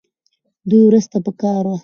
دې 0.69 0.79
ورځ 0.87 1.05
ته 1.11 1.17
پکار 1.25 1.63
وه 1.67 1.77